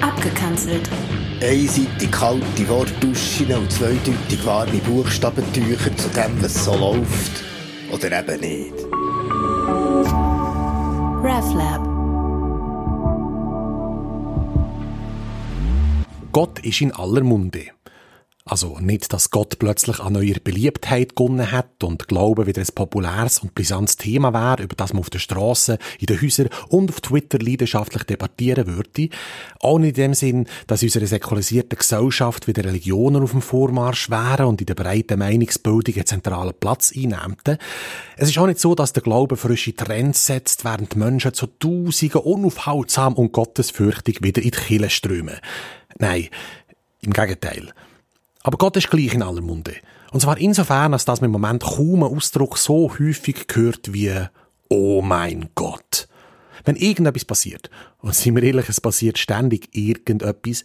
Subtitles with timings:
[0.00, 0.88] Abgekanzelt.
[1.42, 7.44] Einseitig kalte Wortduschen und zweideutig warme Buchstabentücher zu dem, was so läuft.
[7.92, 8.74] Oder eben nicht.
[11.22, 11.80] RefLab.
[16.32, 17.66] Gott ist in aller Munde.
[18.50, 23.38] Also nicht, dass Gott plötzlich an neuer Beliebtheit gewonnen hat und Glauben wieder ein populäres
[23.38, 27.00] und brisantes Thema wäre, über das man auf der Straße, in den Häusern und auf
[27.00, 29.10] Twitter leidenschaftlich debattieren würde.
[29.60, 34.10] Auch nicht in dem Sinn, dass in unserer säkularisierten Gesellschaft wieder Religionen auf dem Vormarsch
[34.10, 37.36] wären und in der breiten Meinungsbildung einen zentralen Platz einnehmen.
[38.16, 42.22] Es ist auch nicht so, dass der Glaube frische Trends setzt, während Menschen zu Tausenden
[42.22, 45.36] unaufhaltsam und gottesfürchtig wieder in die Kirche strömen.
[46.00, 46.30] Nein,
[47.02, 47.72] im Gegenteil.
[48.42, 49.74] Aber Gott ist gleich in aller Munde.
[50.12, 54.12] Und zwar insofern, als dass man im Moment kaum einen Ausdruck so häufig hört wie
[54.68, 56.08] Oh mein Gott.
[56.64, 60.62] Wenn irgendetwas passiert, und sind wir ehrlich, es passiert ständig irgendetwas,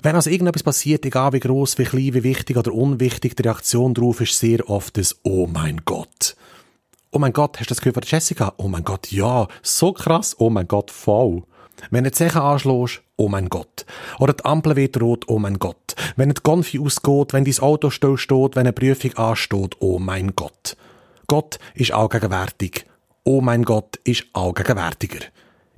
[0.00, 3.94] wenn also irgendetwas passiert, egal wie groß, wie klein, wie wichtig oder unwichtig, die Reaktion
[3.94, 6.36] darauf ist sehr oft das Oh mein Gott.
[7.10, 8.52] Oh mein Gott, hast du das gehört von Jessica?
[8.58, 11.42] Oh mein Gott, ja, so krass, oh mein Gott, voll.
[11.90, 13.86] Wenn du Zeche anschlägst, oh mein Gott.
[14.18, 15.94] Oder die Ampel wird rot, oh mein Gott.
[16.16, 20.34] Wenn die Konfi ausgeht, wenn dein Auto still steht, wenn eine Prüfung ansteht, oh mein
[20.34, 20.76] Gott.
[21.26, 22.86] Gott ist allgegenwärtig.
[23.24, 25.20] Oh mein Gott ist allgegenwärtiger.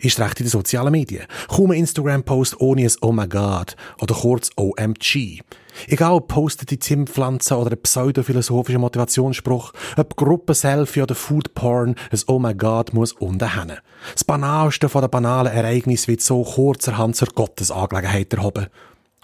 [0.00, 1.26] Ist recht in den sozialen Medien.
[1.48, 5.40] Kaum ein Instagram-Post ohne ein Oh my God oder kurz OMG.
[5.86, 12.38] Egal ob postet die Zimtpflanze oder ein pseudophilosophischer Motivationsspruch, ob Gruppenselfie oder Foodporn, ein Oh
[12.38, 13.76] my God muss unten hin.
[14.14, 18.66] Das Banalste von den banalen Ereignissen wird so kurzerhand zur Gottesangelegenheit erhoben.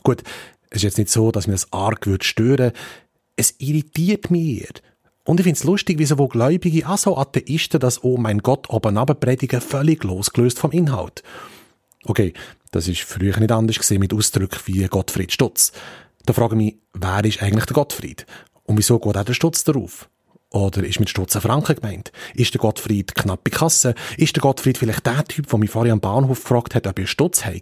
[0.03, 0.23] Gut,
[0.71, 2.73] es ist jetzt nicht so, dass mir das arg würde.
[3.37, 4.69] Es irritiert mich.
[5.27, 9.21] Und ich find's lustig, wie sowohl Gläubige als auch Atheisten das Oh mein Gott oben
[9.21, 11.25] predigen, völlig losgelöst vom Inhalt.
[12.05, 12.33] Okay,
[12.71, 15.73] das ist früher nicht anders gesehen mit Ausdrücken wie Gottfried Stutz.
[16.27, 18.25] Da frage ich mich, wer ist eigentlich der Gottfried?
[18.62, 20.09] Und wieso geht auch der Stutz darauf?
[20.50, 22.12] Oder ist mit Stutz ein Franken gemeint?
[22.34, 23.97] Ist der Gottfried knappe Kasse?
[24.17, 27.11] Ist der Gottfried vielleicht der Typ, der mich vorher am Bahnhof gefragt hat, ob ich
[27.11, 27.61] Stutz habe?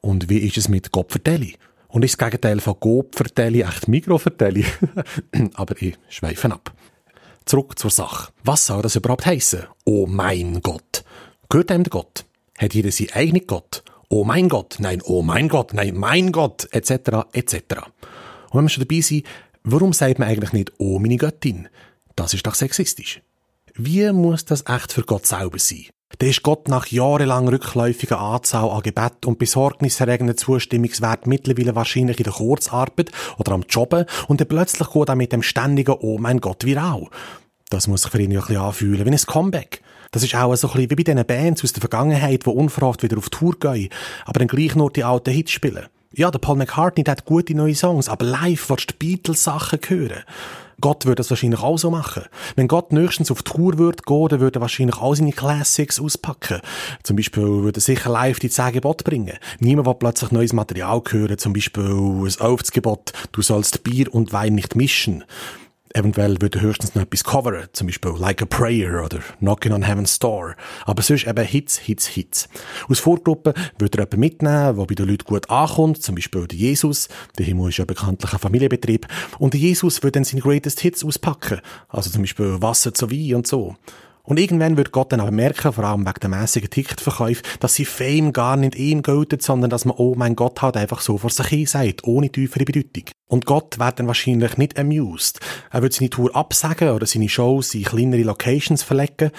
[0.00, 1.54] Und wie ist es mit Gottvertelli?
[1.86, 4.66] Und ist das Gegenteil von Gopfertelli echt Mikrovertelli?
[5.54, 6.72] Aber ich schweife ab.
[7.48, 8.30] Zurück zur Sache.
[8.44, 9.62] Was soll das überhaupt heißen?
[9.86, 11.02] Oh mein Gott.
[11.48, 12.26] Gehört einem der Gott?
[12.58, 13.82] Hat jeder seinen eigenen Gott?
[14.10, 17.54] Oh mein Gott, nein, oh mein Gott, nein, mein Gott, etc., etc.
[18.50, 19.24] Und wenn wir schon dabei sind,
[19.62, 21.70] warum sagt man eigentlich nicht Oh meine Göttin?
[22.16, 23.22] Das ist doch sexistisch.
[23.74, 25.86] Wie muss das echt für Gott selber sein?
[26.20, 32.24] Der ist Gott nach jahrelang rückläufiger Anzahl an Gebet und besorgniserregenden Zustimmungswert mittlerweile wahrscheinlich in
[32.24, 36.40] der Kurzarbeit oder am Jobben und dann plötzlich geht er mit dem ständigen Oh mein
[36.40, 37.06] Gott viral.
[37.70, 39.82] Das muss sich für ihn ja ein bisschen anfühlen wie ein Comeback.
[40.10, 43.02] Das ist auch so ein bisschen wie bei diesen Bands aus der Vergangenheit, die unverhofft
[43.02, 43.90] wieder auf Tour gehen,
[44.24, 45.86] aber dann gleich nur die alten Hits spielen.
[46.12, 50.24] Ja, der Paul McCartney der hat gute neue Songs, aber live willst du Beatles-Sachen hören.
[50.80, 52.24] Gott würde das wahrscheinlich auch so machen.
[52.54, 56.60] Wenn Gott nächstens auf Tour würde gehen, dann würde er wahrscheinlich all seine Classics auspacken.
[57.02, 59.38] Zum Beispiel würde er sicher live die 10 Gebote bringen.
[59.58, 62.70] Niemand will plötzlich neues Material hören, zum Beispiel ein 11.
[62.72, 65.24] Gebot, du sollst Bier und Wein nicht mischen.
[65.98, 70.16] Eventuell würde höchstens noch etwas coveren, zum Beispiel Like a Prayer oder Knocking on Heaven's
[70.20, 70.54] Door.
[70.84, 72.48] Aber sonst eben Hits, Hits, Hits.
[72.88, 76.56] Aus Vorgruppen würde er jemanden mitnehmen, der bei den Leuten gut ankommt, zum Beispiel der
[76.56, 77.08] Jesus.
[77.36, 79.08] Der Himmel ist ja bekanntlich ein Familienbetrieb.
[79.40, 81.60] Und der Jesus würde dann seine Greatest Hits auspacken.
[81.88, 83.74] Also zum Beispiel Wasser zu Wein und so.
[84.28, 87.86] Und irgendwann wird Gott dann aber merken, vor allem wegen der mäßigen Ticketverkäufe, dass sie
[87.86, 91.30] Fame gar nicht ihm gilt, sondern dass man, oh mein Gott, halt einfach so vor
[91.30, 93.04] sich hin sagt, ohne tiefere Bedeutung.
[93.26, 95.40] Und Gott wird dann wahrscheinlich nicht amused.
[95.70, 99.30] Er wird seine Tour absagen oder seine Shows in kleinere Locations verlegen.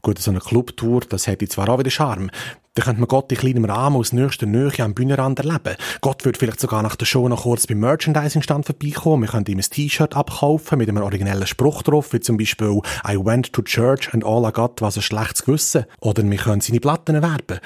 [0.00, 2.30] Gut, so eine Clubtour, das hätte zwar auch wieder Charme.
[2.78, 5.74] Dann könnte man Gott in kleinem Rahmen aus nächster Nähe am Bühnenrand erleben.
[6.00, 9.24] Gott würde vielleicht sogar nach der Show noch kurz beim Merchandising-Stand vorbeikommen.
[9.24, 13.16] Wir könnten ihm ein T-Shirt abkaufen mit einem originellen Spruch drauf, wie zum Beispiel I
[13.16, 15.86] went to church and all I got was ein schlechtes Gewissen.
[16.00, 17.58] Oder wir können seine Platten erwerben.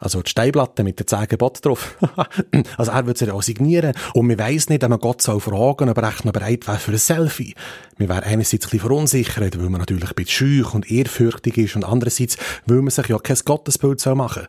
[0.00, 1.96] Also die Steinplatte mit den zehn Geboten drauf.
[2.78, 3.92] also er würde sie auch signieren.
[4.14, 6.78] Und wir weiss nicht, ob man Gott soll fragen, ob er echt noch bereit wäre
[6.78, 7.54] für ein Selfie.
[7.98, 11.76] Wir wären einerseits ein bisschen verunsichert, weil man natürlich ein bisschen schüch und ehrfürchtig ist
[11.76, 14.46] und andererseits, weil man sich ja kein Gottesbild machen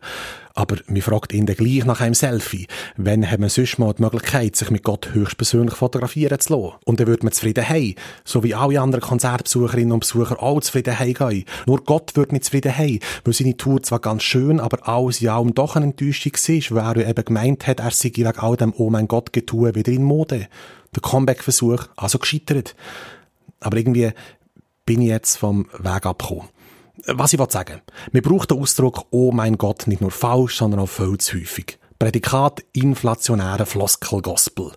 [0.54, 2.66] Aber mir fragt ihn dann gleich nach einem Selfie.
[2.96, 6.76] Wenn haben wir sonst mal die Möglichkeit, sich mit Gott höchstpersönlich fotografieren zu lassen?
[6.84, 7.94] Und dann würde man zufrieden heim.
[8.24, 11.44] So wie alle anderen Konzertbesucherinnen und Besucher auch zufrieden heimgehen.
[11.66, 15.36] Nur Gott würde nicht zufrieden heim, weil seine Tour zwar ganz schön, aber alles ja
[15.38, 16.32] um doch eine Enttäuschung
[16.70, 19.74] war, weil er eben gemeint hat, er sei wegen all dem Oh mein Gott getue
[19.74, 20.48] wieder in Mode.
[20.94, 22.74] Der Comeback-Versuch also gescheitert.
[23.60, 24.10] Aber irgendwie
[24.84, 26.48] bin ich jetzt vom Weg abgekommen.
[27.06, 27.80] Was ich sagen
[28.12, 31.78] wir brauchen den Ausdruck «Oh mein Gott» nicht nur falsch, sondern auch viel zu häufig.
[31.98, 34.72] Prädikat inflationäre Floskel-Gospel.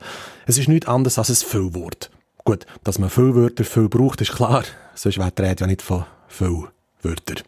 [0.46, 2.12] Es ist nichts anderes als ein Füllwort.
[2.44, 4.64] Gut, dass man Füllwörter viel braucht, ist klar.
[4.94, 7.42] Sonst wäre die Rede ja nicht von Füllwörtern.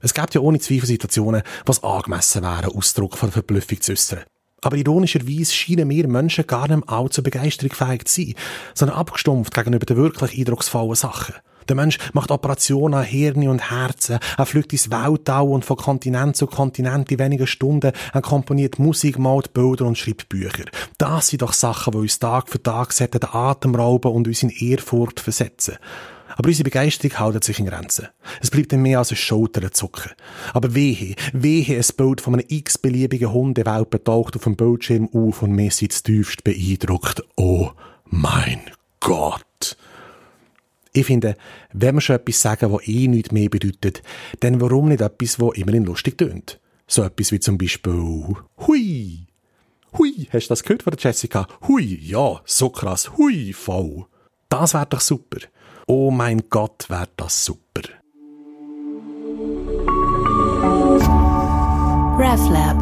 [0.00, 4.24] Es gibt ja ohne Zweifel Situationen, was angemessen wäre, Ausdruck von Verblüffung zu äußern.
[4.62, 8.34] Aber ironischerweise scheinen wir Menschen gar nicht allzu begeisterungsfähig zu sein,
[8.74, 11.36] sondern abgestumpft gegenüber den wirklich eindrucksvollen Sachen.
[11.70, 16.34] Der Mensch macht Operationen an Hirn und Herzen, er fliegt ins Weltall und von Kontinent
[16.34, 20.64] zu Kontinent in wenigen Stunden, er komponiert Musik, malt Bilder und schreibt Bücher.
[20.98, 24.50] Das sind doch Sachen, die uns Tag für Tag den Atem rauben und uns in
[24.50, 25.76] Ehrfurcht versetzen.
[26.34, 28.08] Aber unsere Begeisterung hält sich in Grenzen.
[28.42, 30.10] Es bleibt mehr als ein Schulternzucken.
[30.52, 35.56] Aber wehe, wehe, ein Bild von einem x-beliebigen Hundewelpen taucht auf dem Bildschirm auf und
[35.56, 37.22] wir sind tiefst beeindruckt.
[37.36, 37.70] Oh
[38.06, 38.60] mein
[38.98, 39.44] Gott!
[40.92, 41.36] Ich finde,
[41.72, 44.02] wenn wir schon etwas sagen, was eh nichts mehr bedeutet,
[44.40, 46.58] dann warum nicht etwas, was immerhin lustig tönt?
[46.86, 47.92] So etwas wie zum Beispiel
[48.66, 49.26] Hui.
[49.96, 51.46] Hui, hast du das gehört von Jessica?
[51.68, 53.16] Hui, ja, so krass.
[53.16, 54.06] Hui, voll.
[54.48, 55.38] Das wäre doch super.
[55.86, 57.82] Oh mein Gott, wäre das super.
[62.18, 62.79] RefLab